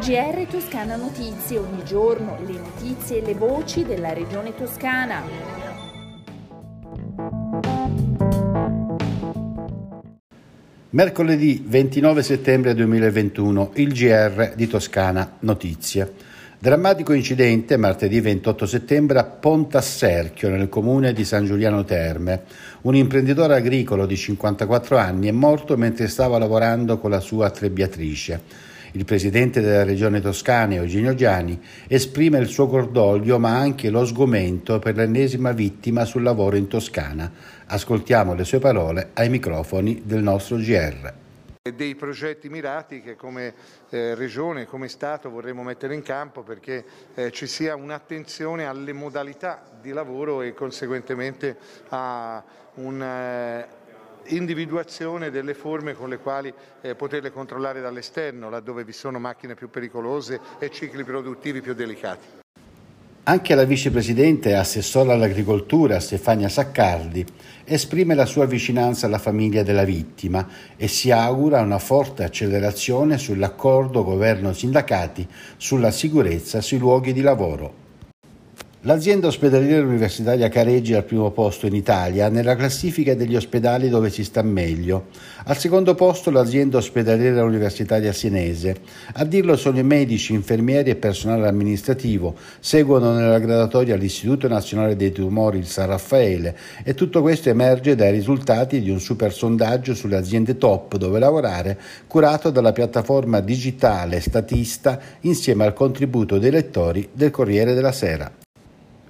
GR 0.00 0.46
Toscana 0.50 0.96
Notizie, 0.96 1.58
ogni 1.58 1.84
giorno 1.84 2.38
le 2.46 2.54
notizie 2.54 3.18
e 3.18 3.20
le 3.22 3.34
voci 3.34 3.84
della 3.84 4.14
regione 4.14 4.54
toscana. 4.54 5.22
Mercoledì 10.88 11.62
29 11.66 12.22
settembre 12.22 12.72
2021, 12.72 13.72
il 13.74 13.92
GR 13.92 14.54
di 14.56 14.66
Toscana 14.66 15.36
Notizie. 15.40 16.10
Drammatico 16.58 17.12
incidente 17.12 17.76
martedì 17.76 18.20
28 18.20 18.64
settembre 18.64 19.18
a 19.18 19.24
Pontasserchio, 19.24 20.48
nel 20.48 20.70
comune 20.70 21.12
di 21.12 21.26
San 21.26 21.44
Giuliano 21.44 21.84
Terme. 21.84 22.44
Un 22.82 22.96
imprenditore 22.96 23.54
agricolo 23.54 24.06
di 24.06 24.16
54 24.16 24.96
anni 24.96 25.28
è 25.28 25.32
morto 25.32 25.76
mentre 25.76 26.08
stava 26.08 26.38
lavorando 26.38 26.96
con 26.96 27.10
la 27.10 27.20
sua 27.20 27.50
trebbiatrice. 27.50 28.68
Il 28.92 29.04
presidente 29.04 29.60
della 29.60 29.84
regione 29.84 30.20
toscana, 30.20 30.74
Eugenio 30.74 31.14
Giani, 31.14 31.60
esprime 31.86 32.38
il 32.38 32.48
suo 32.48 32.66
cordoglio 32.66 33.38
ma 33.38 33.56
anche 33.56 33.88
lo 33.88 34.04
sgomento 34.04 34.80
per 34.80 34.96
l'ennesima 34.96 35.52
vittima 35.52 36.04
sul 36.04 36.22
lavoro 36.22 36.56
in 36.56 36.66
Toscana. 36.66 37.30
Ascoltiamo 37.66 38.34
le 38.34 38.44
sue 38.44 38.58
parole 38.58 39.10
ai 39.14 39.28
microfoni 39.28 40.02
del 40.04 40.22
nostro 40.22 40.56
GR 40.56 41.14
dei 41.74 41.94
progetti 41.94 42.48
mirati 42.48 43.02
che 43.02 43.16
come 43.16 43.52
eh, 43.90 44.14
Regione, 44.14 44.64
come 44.64 44.88
Stato 44.88 45.28
vorremmo 45.28 45.62
mettere 45.62 45.94
in 45.94 46.02
campo 46.02 46.42
perché 46.42 46.84
eh, 47.14 47.30
ci 47.30 47.46
sia 47.46 47.76
un'attenzione 47.76 48.64
alle 48.64 48.94
modalità 48.94 49.62
di 49.80 49.92
lavoro 49.92 50.40
e 50.40 50.54
conseguentemente 50.54 51.56
a 51.90 52.42
un'individuazione 52.74 53.66
eh, 53.66 53.78
delle 55.30 55.54
forme 55.54 55.94
con 55.94 56.08
le 56.08 56.18
quali 56.18 56.52
eh, 56.80 56.94
poterle 56.94 57.32
controllare 57.32 57.80
dall'esterno 57.80 58.50
laddove 58.50 58.84
vi 58.84 58.92
sono 58.92 59.18
macchine 59.18 59.54
più 59.54 59.70
pericolose 59.70 60.40
e 60.58 60.70
cicli 60.70 61.04
produttivi 61.04 61.60
più 61.60 61.74
delicati. 61.74 62.38
Anche 63.22 63.54
la 63.54 63.64
vicepresidente 63.64 64.48
e 64.48 64.54
assessora 64.54 65.12
all'agricoltura 65.12 66.00
Stefania 66.00 66.48
Saccardi 66.48 67.24
esprime 67.64 68.14
la 68.14 68.24
sua 68.24 68.46
vicinanza 68.46 69.06
alla 69.06 69.18
famiglia 69.18 69.62
della 69.62 69.84
vittima 69.84 70.48
e 70.76 70.88
si 70.88 71.10
augura 71.10 71.60
una 71.60 71.78
forte 71.78 72.24
accelerazione 72.24 73.18
sull'accordo 73.18 74.02
governo-sindacati 74.02 75.28
sulla 75.58 75.90
sicurezza 75.90 76.60
sui 76.60 76.78
luoghi 76.78 77.12
di 77.12 77.20
lavoro. 77.20 77.88
L'azienda 78.84 79.26
ospedaliera 79.26 79.84
universitaria 79.84 80.48
Careggi 80.48 80.94
è 80.94 80.96
al 80.96 81.04
primo 81.04 81.30
posto 81.32 81.66
in 81.66 81.74
Italia 81.74 82.30
nella 82.30 82.56
classifica 82.56 83.14
degli 83.14 83.36
ospedali 83.36 83.90
dove 83.90 84.08
si 84.08 84.24
sta 84.24 84.40
meglio. 84.40 85.08
Al 85.44 85.58
secondo 85.58 85.94
posto 85.94 86.30
l'azienda 86.30 86.78
ospedaliera 86.78 87.44
universitaria 87.44 88.10
Senese. 88.14 88.76
A 89.12 89.24
dirlo 89.26 89.58
sono 89.58 89.78
i 89.78 89.82
medici, 89.82 90.32
infermieri 90.32 90.88
e 90.88 90.96
personale 90.96 91.46
amministrativo. 91.46 92.34
Seguono 92.58 93.12
nella 93.12 93.38
gradatoria 93.38 93.96
l'Istituto 93.96 94.48
Nazionale 94.48 94.96
dei 94.96 95.12
Tumori 95.12 95.58
il 95.58 95.66
San 95.66 95.88
Raffaele 95.88 96.56
e 96.82 96.94
tutto 96.94 97.20
questo 97.20 97.50
emerge 97.50 97.94
dai 97.94 98.12
risultati 98.12 98.80
di 98.80 98.88
un 98.88 98.98
super 98.98 99.30
sondaggio 99.30 99.92
sulle 99.92 100.16
aziende 100.16 100.56
top 100.56 100.96
dove 100.96 101.18
lavorare 101.18 101.78
curato 102.06 102.48
dalla 102.48 102.72
piattaforma 102.72 103.40
digitale 103.40 104.20
Statista 104.20 104.98
insieme 105.20 105.64
al 105.64 105.74
contributo 105.74 106.38
dei 106.38 106.50
lettori 106.50 107.06
del 107.12 107.30
Corriere 107.30 107.74
della 107.74 107.92
Sera. 107.92 108.39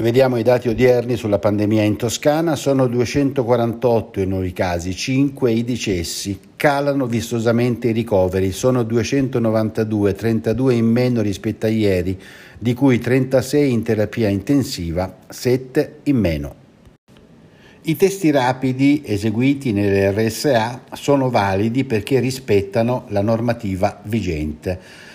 Vediamo 0.01 0.39
i 0.39 0.43
dati 0.43 0.71
odierni 0.71 1.15
sulla 1.15 1.39
pandemia 1.39 1.83
in 1.83 1.97
Toscana, 1.97 2.57
sono 2.57 2.87
248 2.87 4.21
i 4.21 4.27
nuovi 4.27 4.55
casi, 4.55 4.97
5 4.97 5.53
i 5.53 5.63
decessi, 5.63 6.41
calano 6.57 7.05
vistosamente 7.05 7.89
i 7.89 7.93
ricoveri, 7.93 8.51
sono 8.51 8.83
292, 8.83 10.15
32 10.15 10.73
in 10.73 10.87
meno 10.87 11.21
rispetto 11.21 11.67
a 11.67 11.69
ieri, 11.69 12.19
di 12.59 12.73
cui 12.73 12.99
36 12.99 13.71
in 13.71 13.83
terapia 13.83 14.29
intensiva, 14.29 15.19
7 15.29 15.97
in 16.05 16.17
meno. 16.17 16.55
I 17.83 17.95
testi 17.95 18.31
rapidi 18.31 19.03
eseguiti 19.05 19.73
nelle 19.73 20.13
RSA 20.13 20.85
sono 20.95 21.29
validi 21.29 21.85
perché 21.85 22.21
rispettano 22.21 23.05
la 23.09 23.21
normativa 23.21 24.01
vigente. 24.05 25.09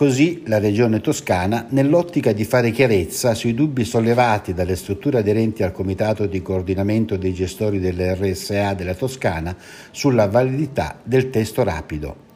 Così 0.00 0.44
la 0.46 0.58
Regione 0.58 1.02
Toscana, 1.02 1.66
nell'ottica 1.68 2.32
di 2.32 2.46
fare 2.46 2.70
chiarezza 2.70 3.34
sui 3.34 3.52
dubbi 3.52 3.84
sollevati 3.84 4.54
dalle 4.54 4.74
strutture 4.74 5.18
aderenti 5.18 5.62
al 5.62 5.72
Comitato 5.72 6.24
di 6.24 6.40
coordinamento 6.40 7.18
dei 7.18 7.34
gestori 7.34 7.78
delle 7.78 8.14
RSA 8.14 8.72
della 8.72 8.94
Toscana 8.94 9.54
sulla 9.90 10.26
validità 10.26 10.98
del 11.04 11.28
testo 11.28 11.62
rapido. 11.64 12.29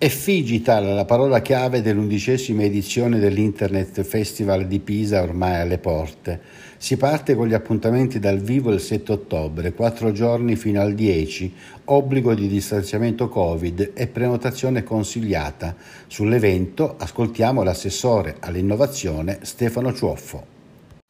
Effigital, 0.00 0.94
la 0.94 1.04
parola 1.04 1.40
chiave 1.40 1.82
dell'undicesima 1.82 2.62
edizione 2.62 3.18
dell'Internet 3.18 4.02
Festival 4.02 4.68
di 4.68 4.78
Pisa 4.78 5.22
ormai 5.22 5.56
alle 5.56 5.78
porte. 5.78 6.40
Si 6.76 6.96
parte 6.96 7.34
con 7.34 7.48
gli 7.48 7.52
appuntamenti 7.52 8.20
dal 8.20 8.38
vivo 8.38 8.70
il 8.70 8.78
7 8.78 9.10
ottobre, 9.10 9.72
quattro 9.72 10.12
giorni 10.12 10.54
fino 10.54 10.80
al 10.80 10.94
10, 10.94 11.52
obbligo 11.86 12.32
di 12.34 12.46
distanziamento 12.46 13.28
Covid 13.28 13.90
e 13.92 14.06
prenotazione 14.06 14.84
consigliata. 14.84 15.74
Sull'evento 16.06 16.94
ascoltiamo 16.96 17.64
l'assessore 17.64 18.36
all'innovazione 18.38 19.40
Stefano 19.42 19.92
Ciuoffo. 19.92 20.46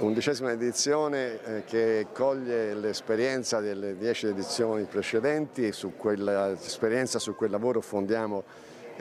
Undicesima 0.03 0.53
edizione 0.53 1.41
eh, 1.45 1.65
che 1.67 2.07
coglie 2.15 2.73
l'esperienza 2.73 3.61
delle 3.61 3.99
dieci 3.99 4.29
edizioni 4.29 4.85
precedenti 4.85 5.73
su 5.73 5.93
quell'esperienza, 5.95 7.19
su 7.19 7.35
quel 7.35 7.51
lavoro 7.51 7.83
fondiamo 7.83 8.45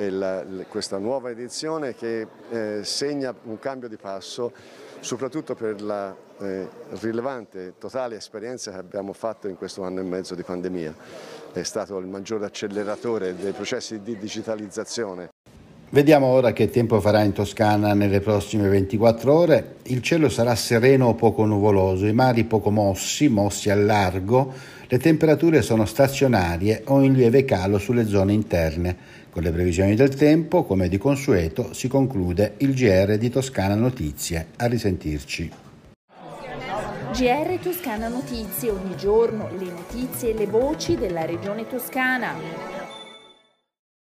il, 0.06 0.66
questa 0.70 0.98
nuova 0.98 1.30
edizione 1.30 1.96
che 1.96 2.28
eh, 2.50 2.84
segna 2.84 3.34
un 3.44 3.60
cambio 3.60 3.88
di 3.88 3.98
passo 3.98 4.52
soprattutto 5.00 5.56
per 5.56 5.82
la 5.82 6.16
eh, 6.40 6.68
rilevante 7.00 7.76
totale 7.78 8.16
esperienza 8.16 8.72
che 8.72 8.78
abbiamo 8.78 9.14
fatto 9.14 9.48
in 9.48 9.56
questo 9.56 9.84
anno 9.84 10.00
e 10.00 10.04
mezzo 10.04 10.36
di 10.36 10.44
pandemia. 10.44 10.96
È 11.52 11.64
stato 11.64 11.98
il 11.98 12.08
maggiore 12.08 12.46
acceleratore 12.46 13.36
dei 13.36 13.52
processi 13.52 14.02
di 14.02 14.18
digitalizzazione. 14.18 15.30
Vediamo 15.90 16.26
ora 16.26 16.52
che 16.52 16.70
tempo 16.70 17.00
farà 17.00 17.24
in 17.24 17.32
Toscana 17.32 17.94
nelle 17.94 18.20
prossime 18.20 18.68
24 18.68 19.34
ore. 19.34 19.76
Il 19.84 20.02
cielo 20.02 20.28
sarà 20.28 20.54
sereno 20.54 21.08
o 21.08 21.14
poco 21.16 21.46
nuvoloso, 21.46 22.06
i 22.06 22.12
mari 22.12 22.44
poco 22.44 22.72
mossi, 22.72 23.30
mossi 23.30 23.70
al 23.70 23.86
largo, 23.86 24.54
le 24.90 25.00
temperature 25.00 25.62
sono 25.62 25.86
stazionarie 25.86 26.84
o 26.88 27.02
in 27.02 27.14
lieve 27.14 27.46
calo 27.46 27.78
sulle 27.78 28.06
zone 28.06 28.34
interne. 28.34 28.96
Con 29.30 29.44
le 29.44 29.52
previsioni 29.52 29.96
del 29.96 30.14
tempo, 30.14 30.66
come 30.66 30.90
di 30.90 30.98
consueto, 30.98 31.72
si 31.72 31.88
conclude 31.88 32.56
il 32.58 32.74
GR 32.74 33.18
di 33.18 33.30
Toscana 33.30 33.76
Notizie. 33.76 34.48
A 34.58 34.66
risentirci. 34.66 35.52
GR 37.14 37.60
Toscana 37.62 38.10
Notizie, 38.10 38.72
ogni 38.72 38.98
giorno 38.98 39.50
le 39.58 39.72
notizie 39.72 40.32
e 40.32 40.34
le 40.34 40.48
voci 40.48 40.96
della 40.98 41.24
regione 41.24 41.66
toscana. 41.66 42.87